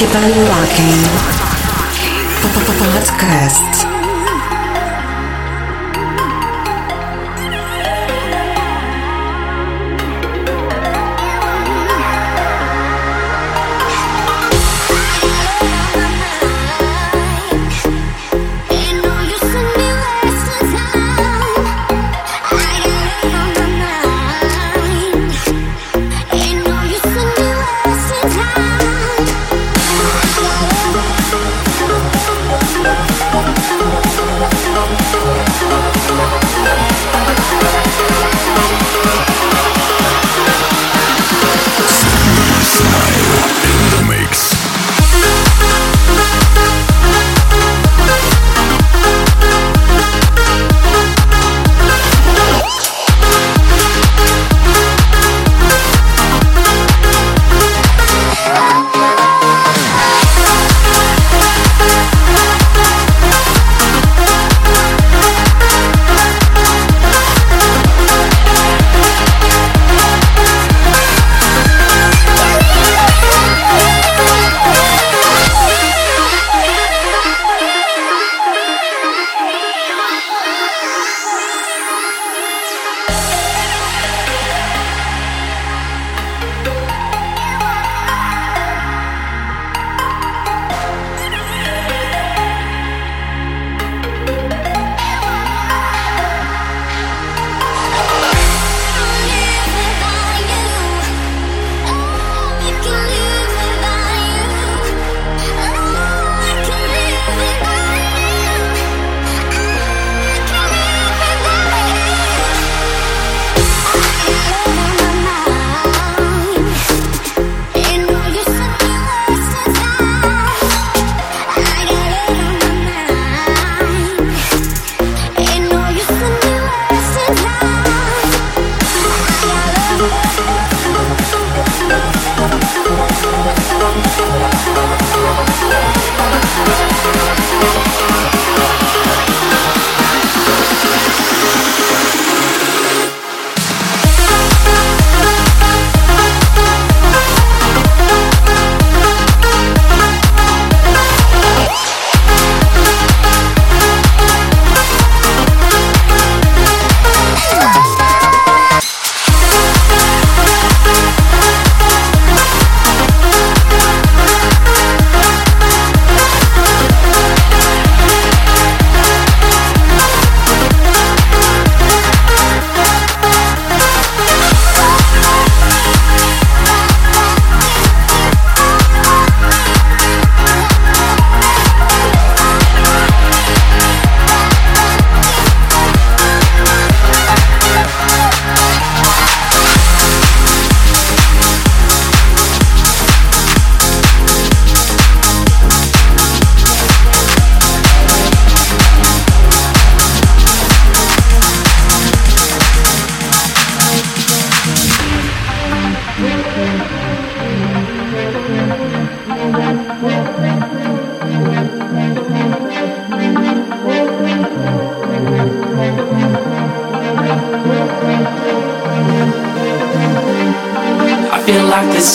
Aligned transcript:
Keep 0.00 0.14
on 0.14 0.22
rocking. 0.48 1.00
Podcast. 2.40 3.99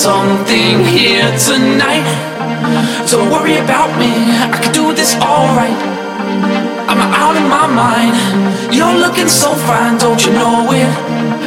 something 0.05 0.85
here 0.85 1.25
tonight. 1.49 2.05
Don't 3.09 3.31
worry 3.33 3.57
about 3.57 3.89
me, 3.97 4.13
I 4.45 4.53
can 4.53 4.71
do 4.71 4.93
this 4.93 5.17
alright. 5.17 5.79
I'm 6.85 7.01
out 7.23 7.33
of 7.33 7.45
my 7.49 7.65
mind. 7.65 8.13
You're 8.69 8.97
looking 9.01 9.27
so 9.27 9.49
fine, 9.65 9.97
don't 9.97 10.21
you 10.23 10.31
know 10.33 10.69
it? 10.77 10.91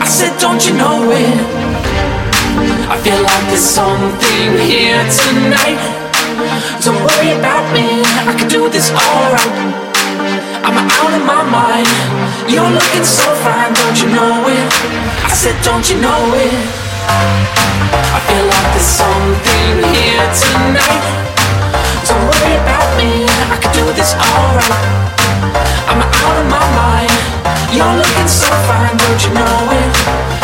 I 0.03 0.07
said, 0.19 0.35
don't 0.43 0.59
you 0.67 0.75
know 0.75 1.07
it? 1.07 1.39
I 2.91 2.99
feel 2.99 3.23
like 3.31 3.45
there's 3.47 3.63
something 3.63 4.51
here 4.67 5.07
tonight. 5.23 5.83
Don't 6.83 6.99
worry 6.99 7.39
about 7.39 7.65
me, 7.71 8.03
I 8.27 8.35
can 8.35 8.49
do 8.51 8.67
this 8.75 8.91
alright. 8.91 9.55
I'm 10.67 10.77
out 10.99 11.13
of 11.15 11.23
my 11.23 11.43
mind. 11.47 11.87
You're 12.51 12.73
looking 12.79 13.07
so 13.07 13.23
fine, 13.47 13.71
don't 13.71 13.99
you 14.03 14.09
know 14.19 14.35
it? 14.51 14.67
I 15.31 15.35
said, 15.43 15.55
don't 15.63 15.87
you 15.89 16.03
know 16.03 16.23
it? 16.35 16.88
I 17.09 18.19
feel 18.29 18.45
like 18.45 18.69
there's 18.77 18.85
something 18.85 19.75
here 19.97 20.29
tonight. 20.37 21.05
Don't 22.05 22.25
worry 22.29 22.55
about 22.61 22.89
me, 23.01 23.25
I 23.49 23.57
can 23.57 23.73
do 23.73 23.85
this 23.97 24.13
alright. 24.13 25.09
I'm 25.89 26.05
out 26.05 26.37
of 26.37 26.47
my 26.53 26.61
mind. 26.77 27.13
You're 27.73 27.97
looking 27.97 28.29
so 28.29 28.49
fine, 28.69 28.97
don't 28.97 29.21
you 29.25 29.33
know 29.33 29.73
it? 29.73 29.93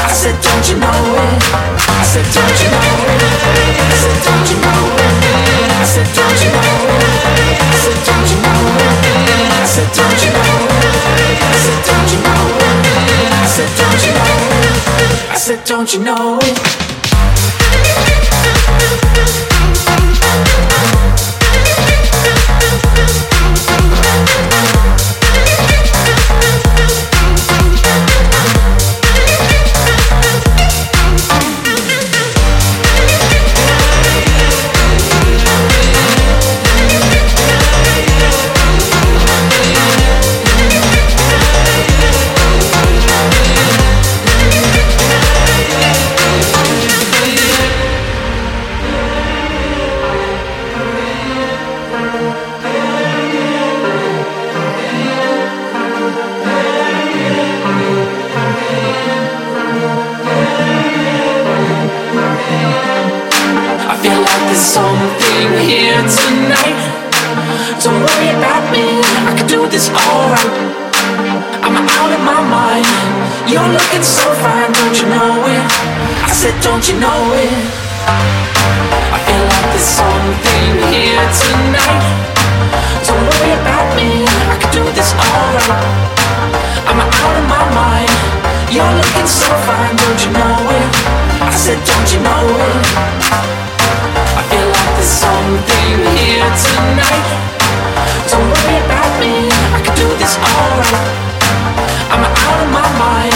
I 0.00 0.09
said, 0.12 0.37
don't 0.41 0.65
you 0.69 0.77
know 0.81 0.93
it? 1.21 1.41
I 1.85 2.05
said, 2.05 2.25
don't 2.33 2.56
you 2.62 2.69
know 2.73 2.97
it? 3.12 3.77
I 3.77 3.97
said, 3.97 4.17
don't 4.25 4.44
you 4.49 4.56
know 4.65 4.83
it? 5.05 5.25
I 5.69 5.85
said, 5.85 6.09
don't 6.17 6.39
you 6.41 6.49
know 6.49 6.81
it? 6.97 7.61
I 7.61 7.77
said, 7.77 7.99
don't 8.09 8.29
you 8.33 8.39
know 8.41 8.62
it? 8.73 9.05
I 9.53 9.67
said, 9.69 9.89
don't 9.93 10.21
you 10.25 10.31
know 10.33 10.65
it? 10.81 11.37
I 11.44 11.56
said, 11.61 11.81
don't 11.85 12.09
you 12.12 12.19
know 12.25 12.44
it? 12.56 13.34
said, 13.55 13.71
don't 13.79 14.05
you 14.05 14.12
know? 14.15 14.39
I 15.31 15.37
said, 15.37 15.65
don't 15.65 15.95
you 15.95 16.03
know? 16.03 16.41
I'm 70.35 71.77
out 71.79 72.11
of 72.11 72.23
my 72.27 72.43
mind. 72.43 72.87
You're 73.47 73.71
looking 73.71 74.03
so 74.03 74.27
fine, 74.43 74.73
don't 74.73 74.97
you 74.99 75.07
know 75.07 75.47
it? 75.47 75.65
I 76.27 76.33
said, 76.35 76.55
don't 76.59 76.83
you 76.89 76.99
know 76.99 77.21
it? 77.39 77.55
I 79.15 79.19
feel 79.23 79.45
like 79.47 79.69
there's 79.71 79.91
something 79.95 80.71
here 80.91 81.23
tonight. 81.39 82.35
Don't 83.07 83.23
worry 83.31 83.53
about 83.63 83.87
me, 83.95 84.27
I 84.51 84.59
can 84.59 84.71
do 84.75 84.83
this 84.91 85.15
alright. 85.15 85.87
I'm 86.91 86.99
out 86.99 87.37
of 87.39 87.47
my 87.47 87.65
mind. 87.71 88.11
You're 88.75 88.91
looking 88.91 89.31
so 89.31 89.47
fine, 89.71 89.95
don't 89.95 90.19
you 90.19 90.31
know 90.35 90.57
it? 90.67 90.91
I 91.47 91.55
said, 91.55 91.79
don't 91.87 92.09
you 92.11 92.19
know 92.27 92.43
it? 92.59 92.83
I 94.35 94.43
feel 94.51 94.67
like 94.67 94.93
there's 94.99 95.15
something 95.15 95.95
here 96.19 96.51
tonight. 96.59 97.55
Don't 98.35 98.43
worry 98.51 98.79
about 98.83 99.13
me, 99.23 99.44
I 99.75 99.81
can 99.82 99.94
do 99.99 100.06
this 100.23 100.38
alright. 100.38 101.11
I'm 102.15 102.23
out 102.23 102.59
of 102.62 102.71
my 102.71 102.87
mind. 102.94 103.35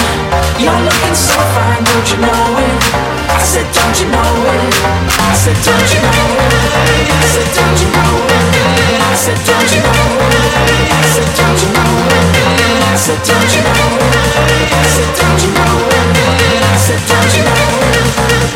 You're 0.63 0.83
looking 0.87 1.17
so 1.19 1.35
fine, 1.55 1.83
don't 1.83 2.07
you 2.07 2.19
know 2.23 2.63
it? 2.63 2.79
I 3.27 3.43
said, 3.43 3.67
don't 3.75 3.97
you 3.99 4.07
know 4.07 4.33
it? 4.55 4.75
I 5.19 5.35
said, 5.35 5.59
don't 5.67 5.89
you 5.91 6.01
know 6.07 6.31
it? 6.39 7.11
I 7.11 7.27
said, 7.27 7.49
don't 7.59 7.79
you 7.83 7.91
know 7.91 8.15
it? 8.23 9.03
I 9.03 9.19
said, 9.19 9.41
don't 9.49 9.71
you 9.75 9.81
know 9.83 10.15
it? 10.15 10.91
I 10.91 11.07
said, 11.11 11.31
don't 11.35 11.59
you 11.59 11.71
know 11.75 11.99
it? 11.99 12.69
I 12.79 12.97
said, 12.97 13.21
don't 13.27 13.51
you 13.55 13.63
know 13.63 13.79
it? 13.79 14.09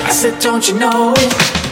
I 0.06 0.12
said, 0.12 0.38
don't 0.40 0.69
you 0.69 0.75
know 0.78 1.14
it? 1.17 1.72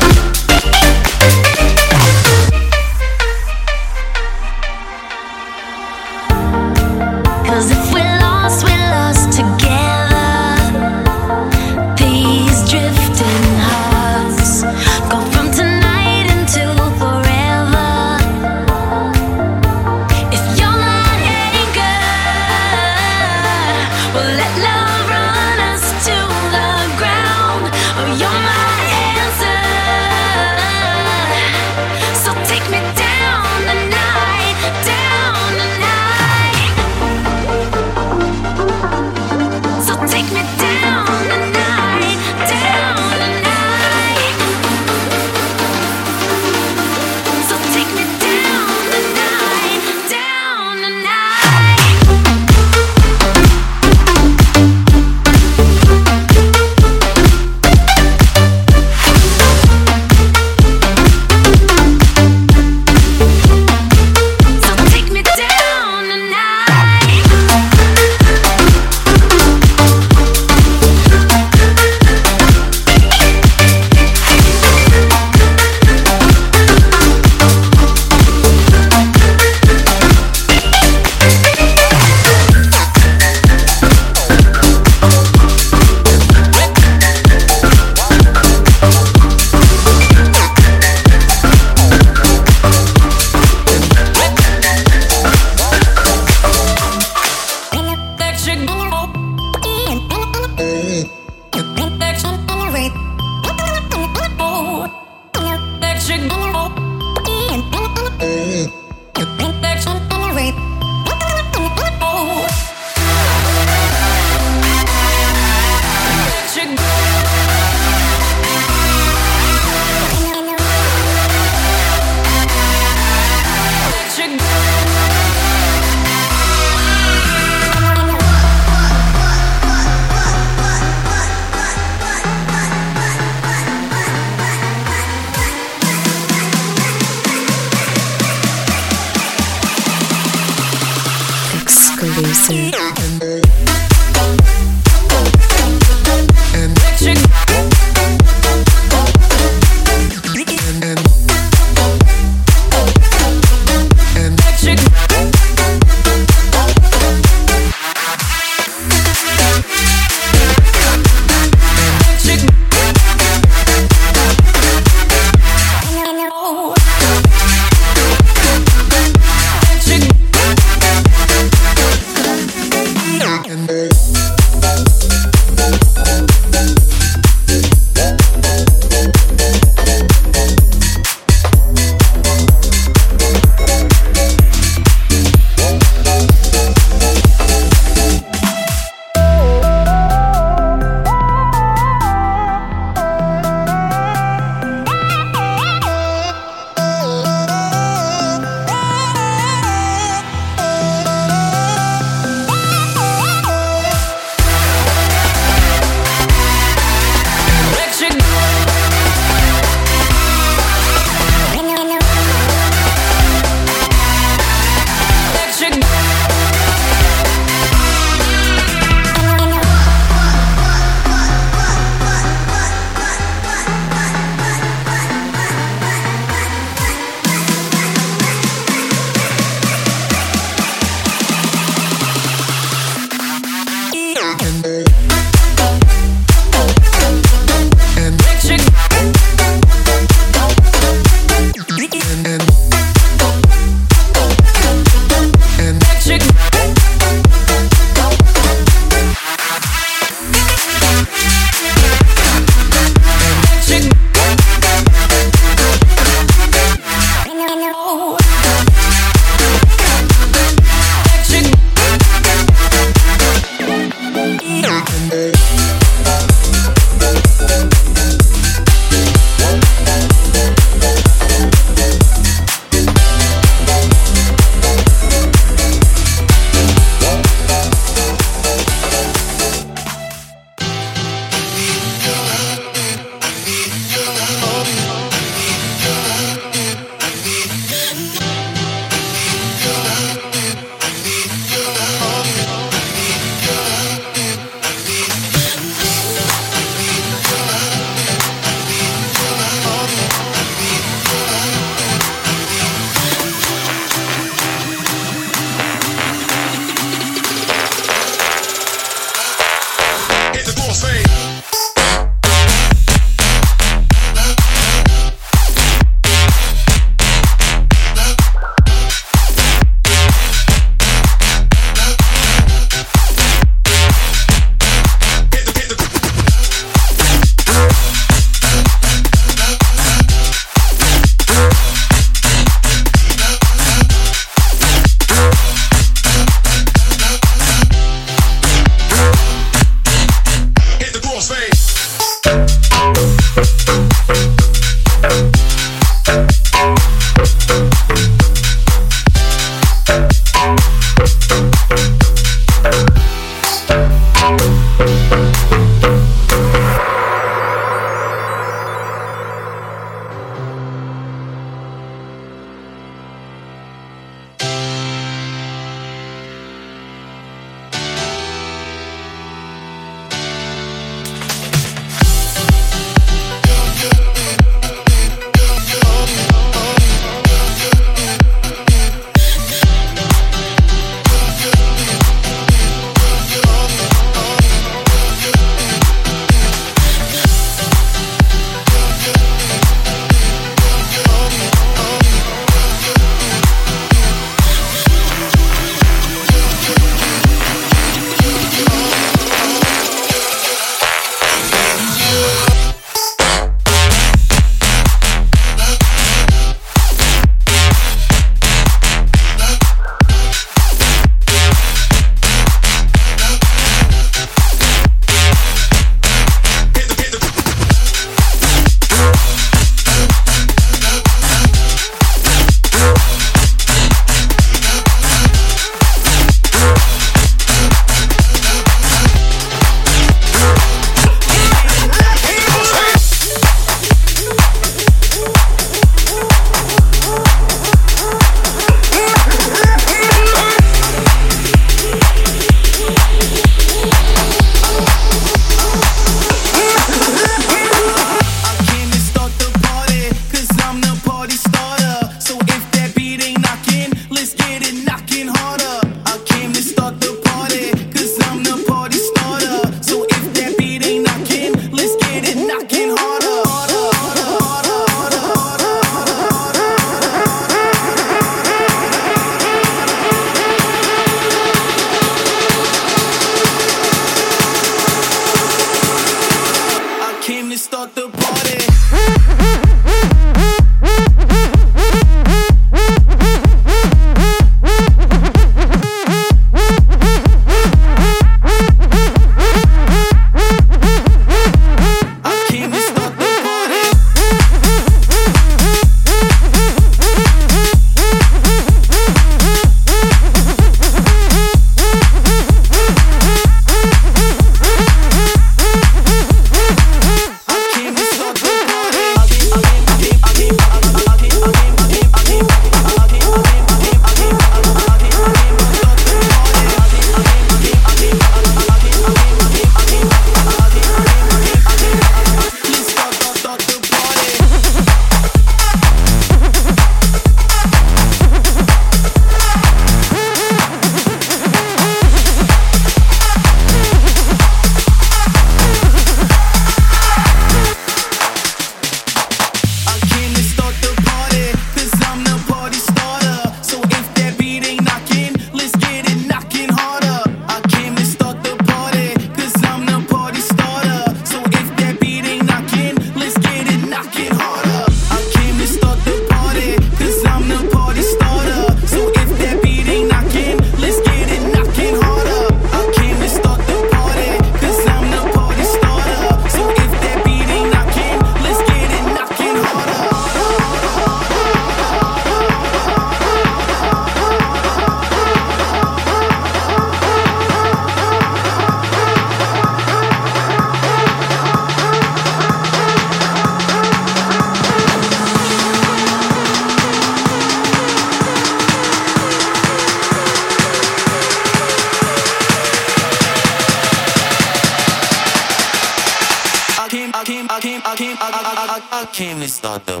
I, 598.80 599.02
I 599.02 599.06
came 599.06 599.40
to 599.40 599.48
the 599.86 600.00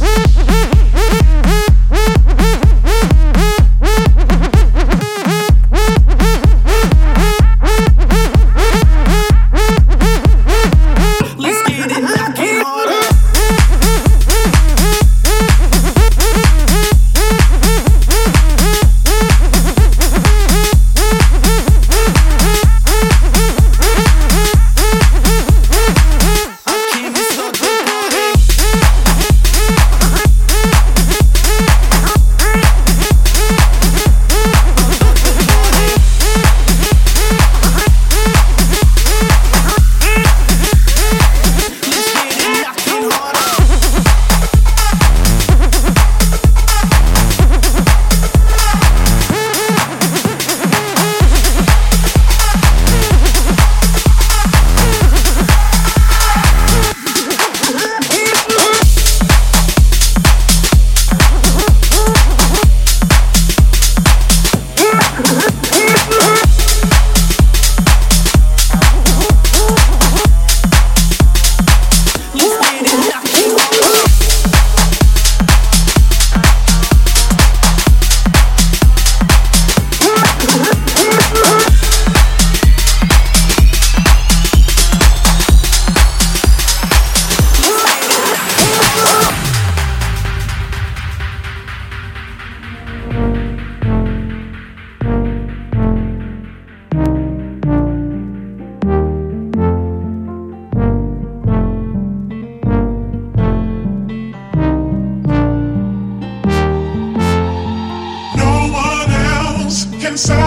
party. 0.00 0.25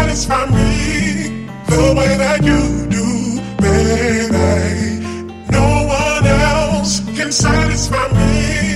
satisfy 0.09 0.45
me 0.47 1.45
the 1.67 1.93
way 1.95 2.17
that 2.17 2.43
you 2.43 2.87
do, 2.89 3.39
baby. 3.61 5.05
No 5.51 5.85
one 5.85 6.25
else 6.25 6.99
can 7.15 7.31
satisfy 7.31 8.07
me. 8.13 8.68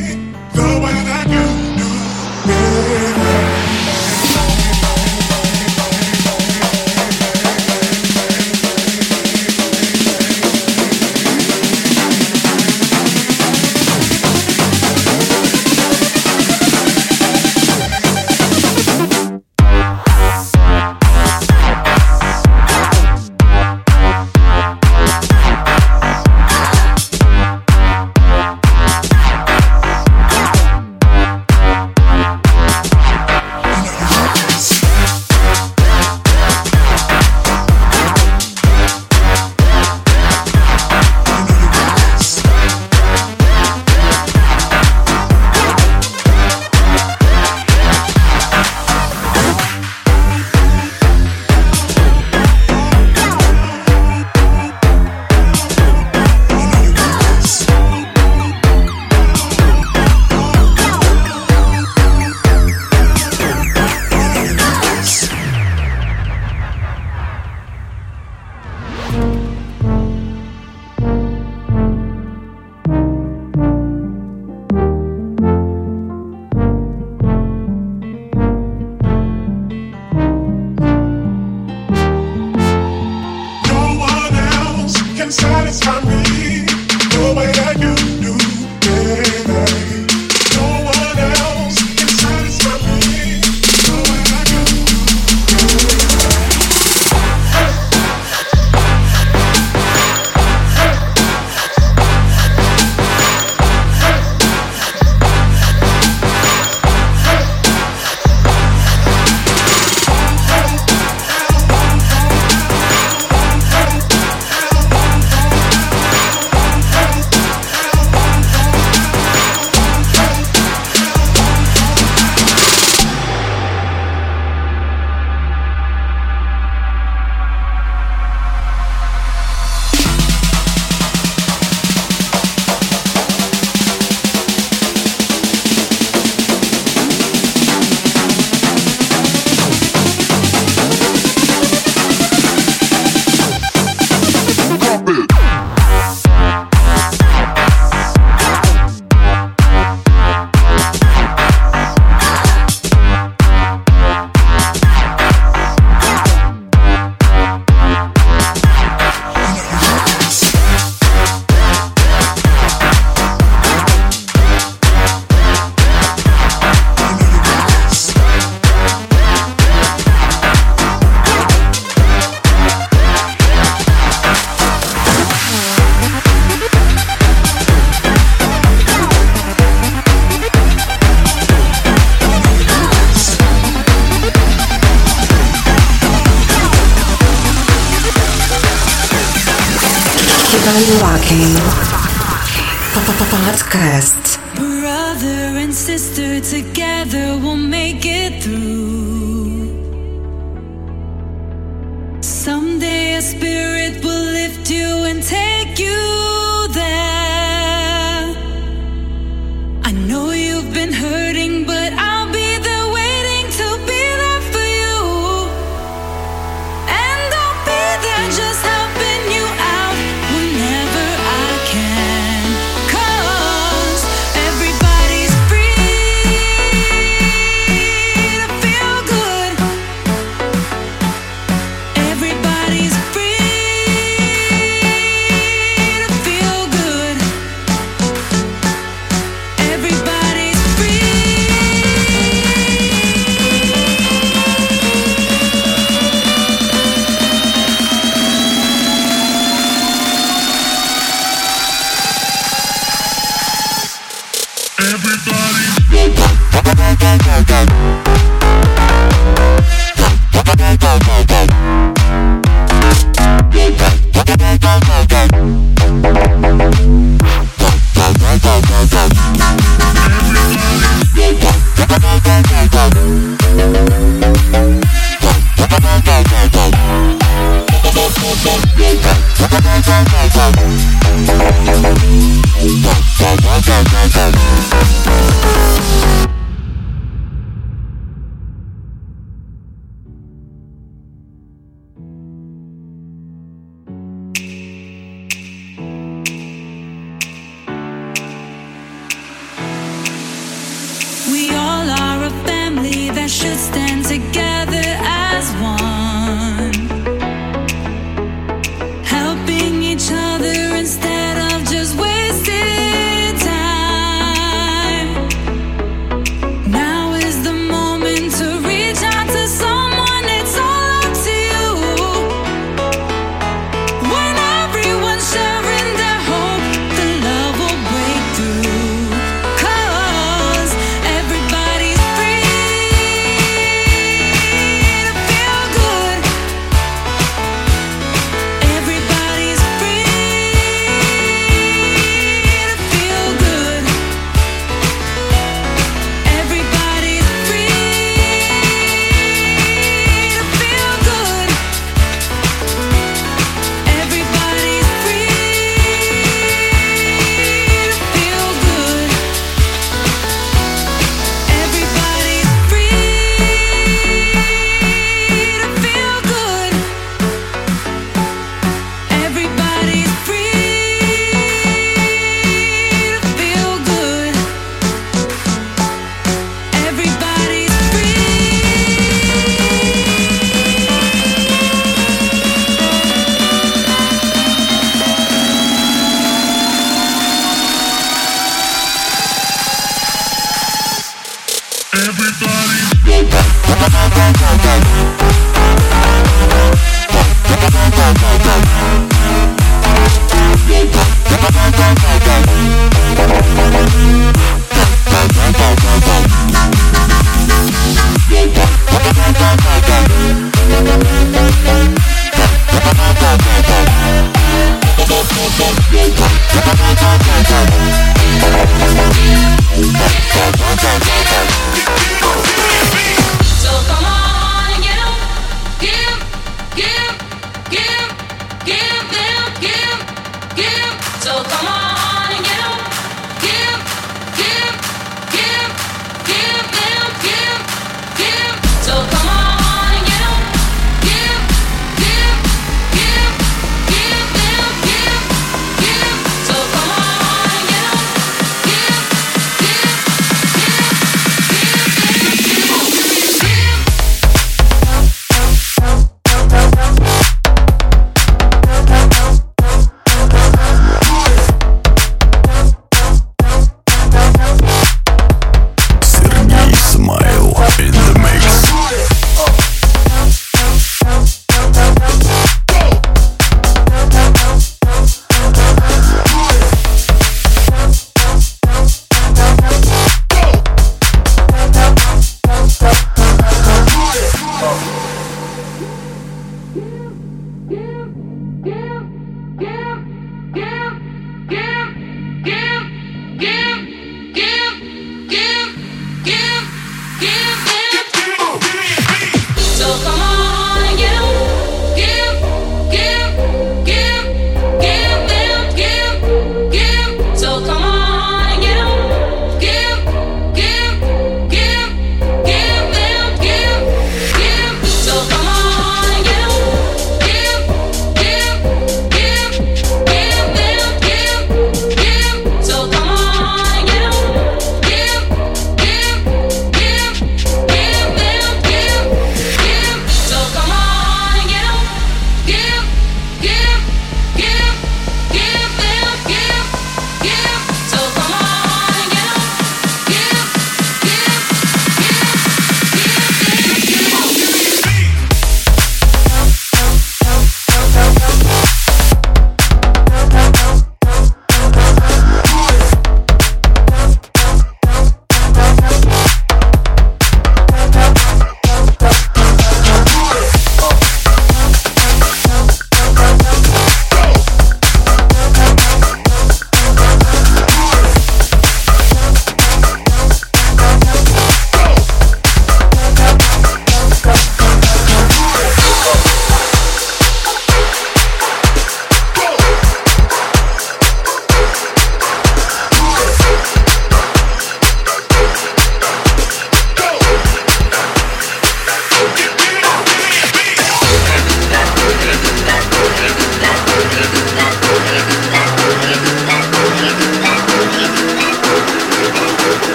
So 431.24 431.32
come 431.42 431.68
on. 431.70 431.83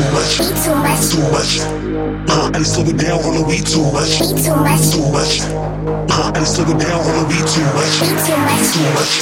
too 0.00 0.12
much. 0.12 0.40
Eat 0.40 0.56
too 0.64 0.74
much. 0.76 1.02
Too 1.10 1.22
much. 1.30 1.60
Uh, 2.30 2.46
I 2.46 2.50
done 2.52 2.64
slow 2.64 2.84
it 2.84 2.96
down 2.96 3.20
on 3.20 3.34
the 3.36 3.44
weed 3.46 3.66
too 3.66 3.84
much. 3.92 4.20
Eat 4.20 4.44
too 4.44 4.56
much. 4.56 4.92
Too 4.92 5.04
much. 5.12 5.40
Uh, 5.44 6.28
I 6.28 6.30
done 6.32 6.46
slow 6.46 6.64
it 6.64 6.78
down 6.80 7.00
on 7.00 7.14
the 7.18 7.24
weed 7.28 7.46
too 7.46 7.66
much. 7.76 7.94
Eat 8.00 8.20
too 8.24 8.36
much. 8.48 8.64
Too 8.72 8.88
much. 8.96 9.14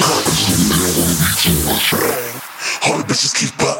Uh, 0.00 0.10
I 0.10 0.22
done 0.24 0.34
slow 0.34 0.58
it 0.58 0.70
down 0.74 0.90
on 0.98 1.06
the 1.06 1.16
weed 1.20 1.38
too 1.38 1.58
much. 1.66 1.94
All 2.86 2.96
the 2.98 3.04
bitches 3.04 3.34
keep 3.34 3.62
up. 3.62 3.79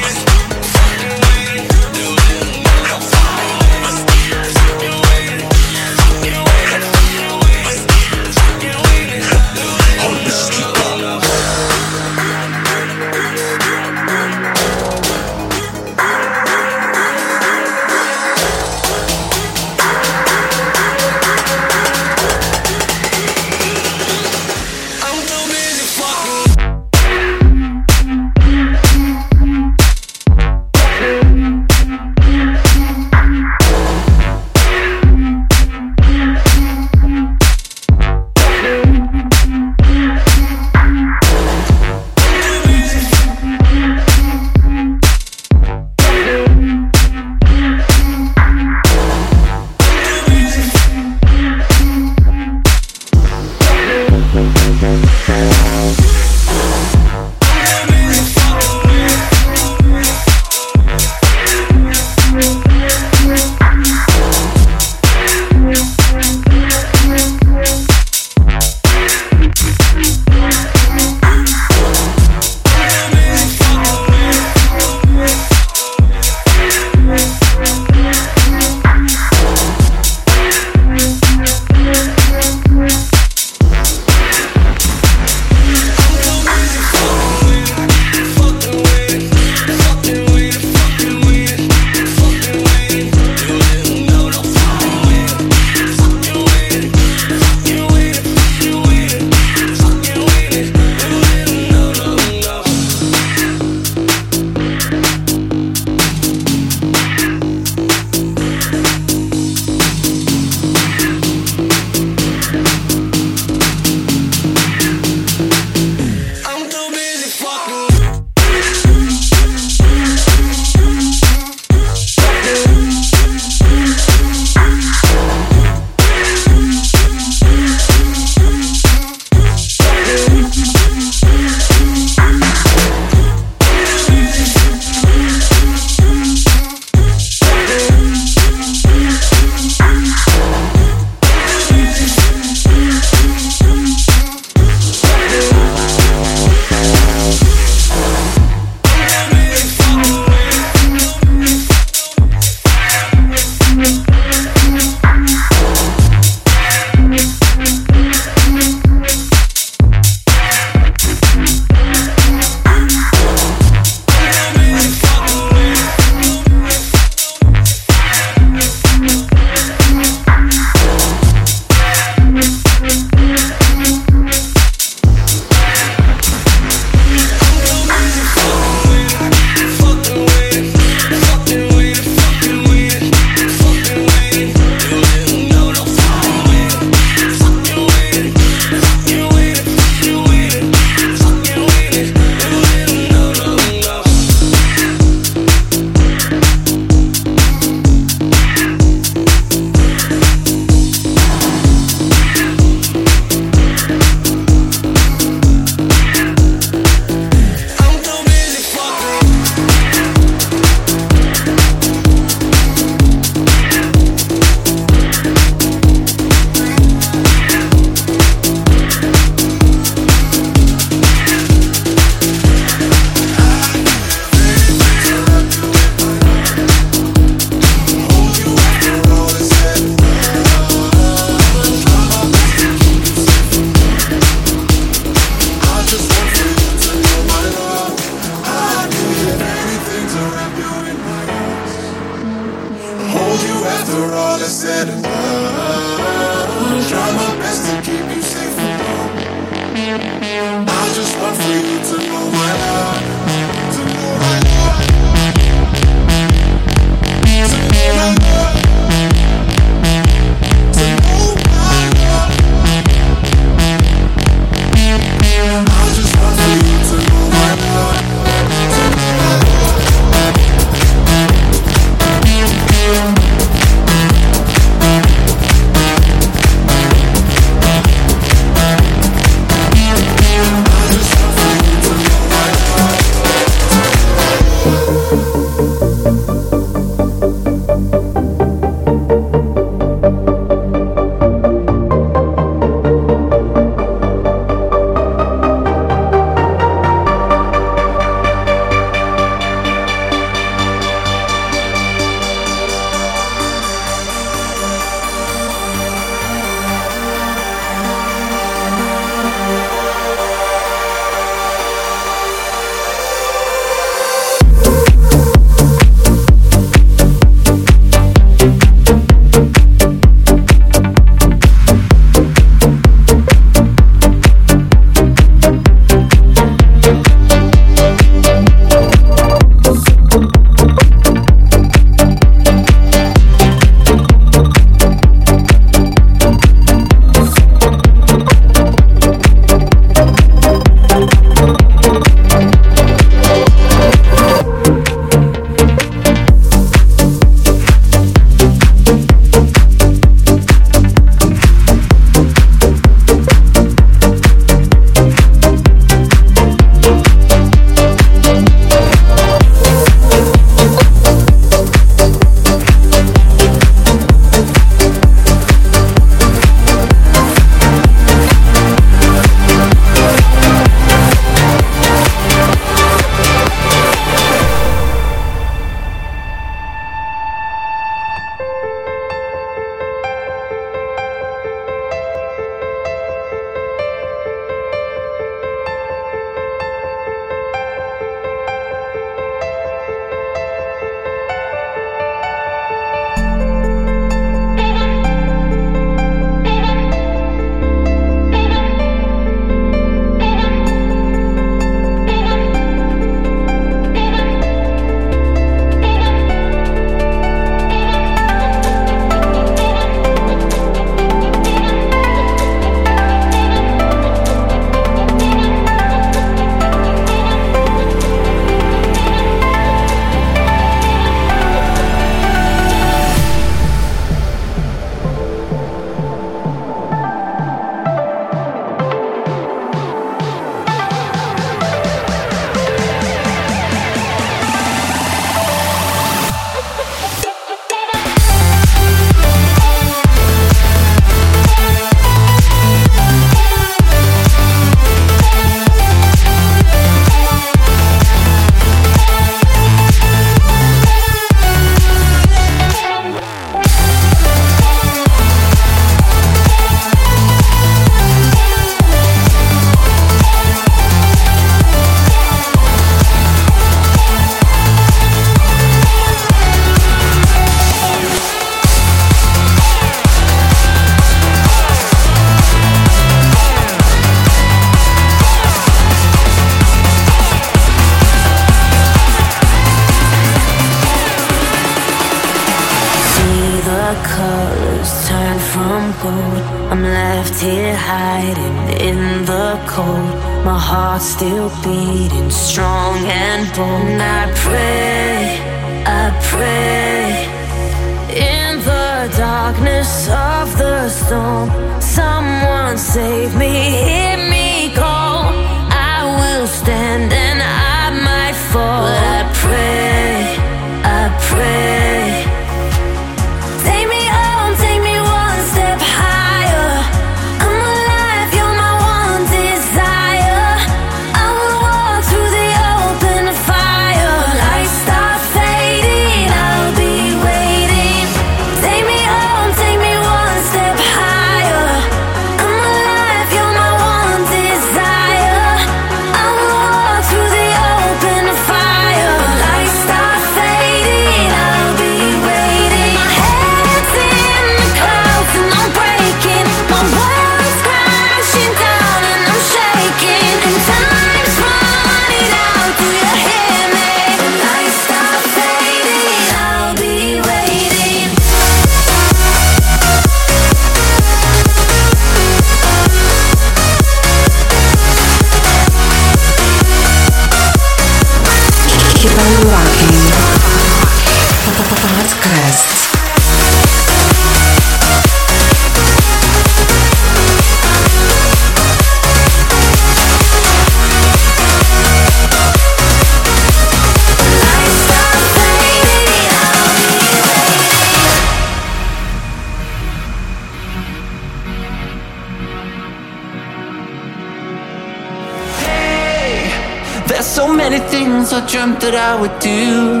That 598.90 599.12
I 599.12 599.20
would 599.20 599.38
do, 599.38 600.00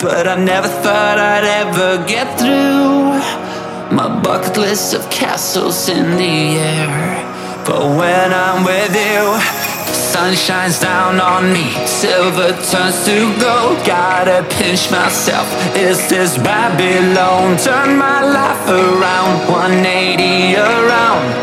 but 0.00 0.26
I 0.26 0.36
never 0.36 0.66
thought 0.66 1.18
I'd 1.18 1.44
ever 1.44 2.00
get 2.08 2.26
through. 2.40 3.20
My 3.94 4.08
bucket 4.22 4.56
list 4.56 4.94
of 4.94 5.10
castles 5.10 5.90
in 5.90 6.16
the 6.16 6.56
air. 6.56 6.88
But 7.66 7.84
when 8.00 8.32
I'm 8.32 8.64
with 8.64 8.96
you, 8.96 9.24
sun 9.92 10.34
shines 10.34 10.80
down 10.80 11.20
on 11.20 11.52
me, 11.52 11.68
silver 11.84 12.56
turns 12.72 13.04
to 13.04 13.28
gold. 13.44 13.76
Gotta 13.84 14.40
pinch 14.56 14.90
myself. 14.90 15.46
Is 15.76 16.08
this 16.08 16.38
Babylon? 16.38 17.58
Turn 17.58 17.98
my 17.98 18.24
life 18.24 18.64
around, 18.68 19.52
180 19.52 20.56
around. 20.56 21.37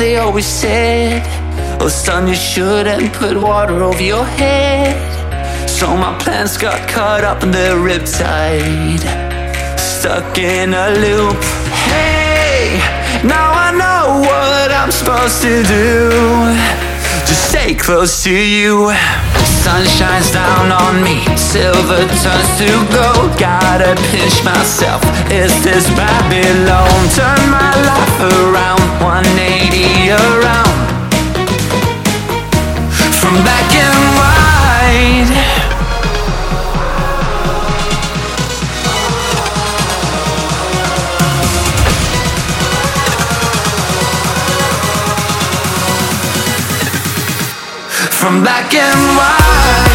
They 0.00 0.16
always 0.16 0.46
said, 0.46 1.22
Oh, 1.78 1.88
son, 1.88 2.26
you 2.26 2.34
shouldn't 2.34 3.12
put 3.12 3.36
water 3.36 3.82
over 3.82 4.02
your 4.02 4.24
head. 4.24 4.96
So 5.68 5.94
my 5.94 6.18
plans 6.18 6.56
got 6.56 6.88
caught 6.88 7.22
up 7.22 7.42
in 7.42 7.50
the 7.50 7.76
riptide, 7.86 9.04
stuck 9.78 10.38
in 10.38 10.72
a 10.72 10.88
loop. 11.04 11.42
Hey, 11.92 12.80
now 13.28 13.52
I 13.52 13.68
know 13.82 14.20
what 14.20 14.72
I'm 14.72 14.90
supposed 14.90 15.42
to 15.42 15.62
do. 15.64 16.10
Just 17.28 17.50
stay 17.50 17.74
close 17.74 18.24
to 18.24 18.34
you. 18.34 18.90
Sun 19.64 19.84
shines 19.84 20.30
down 20.32 20.72
on 20.72 21.02
me, 21.04 21.20
silver 21.36 22.08
turns 22.22 22.50
to 22.60 22.70
gold. 22.96 23.38
Gotta 23.38 23.94
pinch 24.10 24.42
myself. 24.42 25.02
Is 25.30 25.52
this 25.62 25.86
Babylon? 25.90 26.88
Turn 27.12 27.42
my 27.50 27.72
life 27.90 28.18
around, 28.32 28.80
180 29.04 30.16
around. 30.16 30.76
From 33.20 33.34
black 33.44 33.70
and 33.84 34.00
white. 34.16 35.39
From 48.20 48.42
black 48.42 48.74
and 48.74 49.16
white 49.16 49.90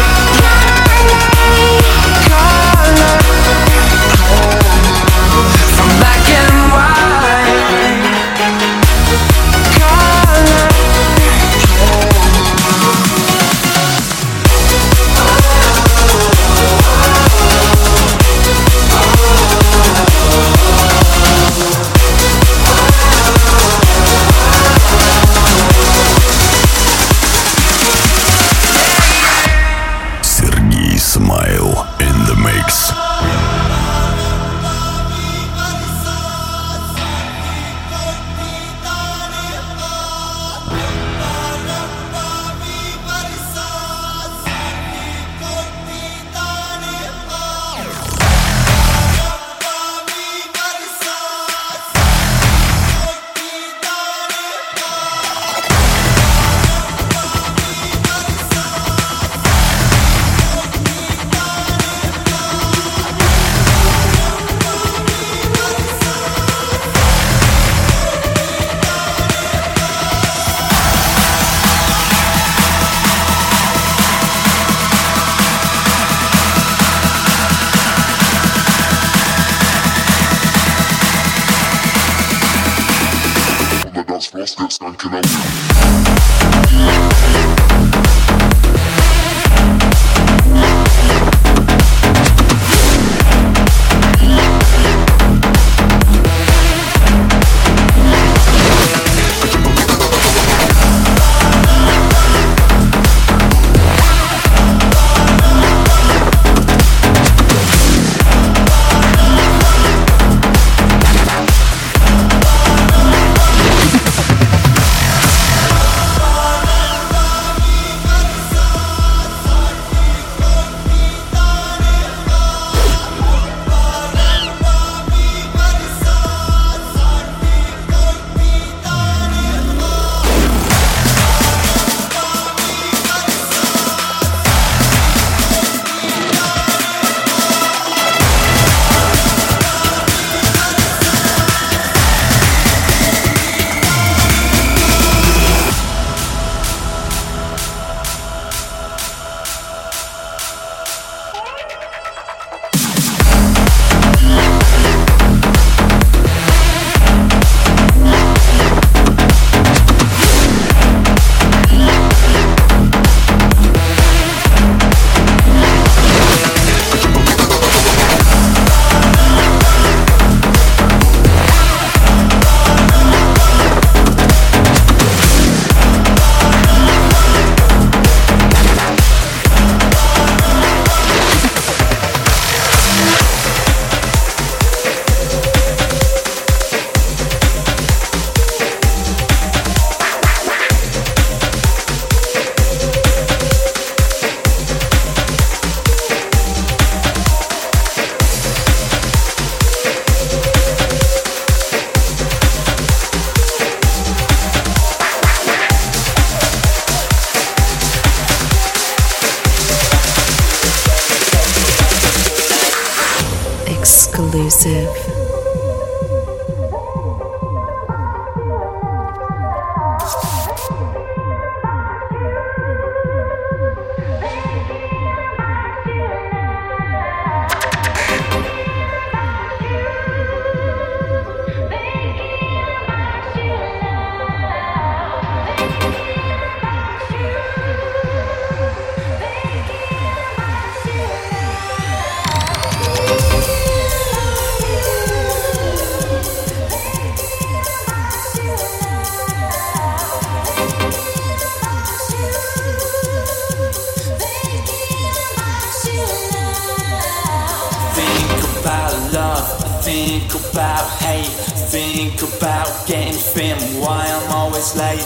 Think 262.06 262.38
about 262.38 262.86
getting 262.86 263.14
thin, 263.14 263.58
why 263.82 264.06
I'm 264.06 264.30
always 264.30 264.76
late. 264.76 265.00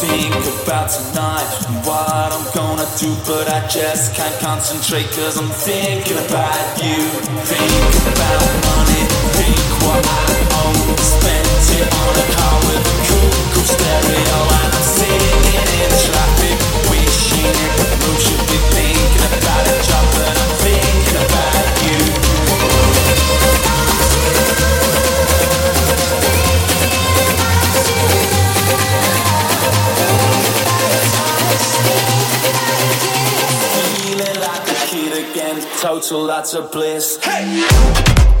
Think 0.00 0.32
about 0.64 0.88
tonight, 0.88 1.44
what 1.84 2.32
I'm 2.32 2.54
gonna 2.54 2.88
do, 2.96 3.14
but 3.26 3.46
I 3.46 3.68
just 3.68 4.14
can't 4.14 4.34
concentrate 4.40 5.04
cause 5.10 5.36
I'm 5.36 5.50
thinking 5.50 6.16
about 6.16 6.82
you. 6.82 6.96
Think 7.44 7.92
about 8.08 8.40
money, 8.64 9.04
think 9.36 9.82
what 9.84 10.06
I 10.06 10.45
again, 35.96 36.02
total 36.02 36.26
lots 36.26 36.54
of 36.54 36.70
bliss. 36.72 37.18
Total 37.22 38.35